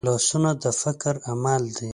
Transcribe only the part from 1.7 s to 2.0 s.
دي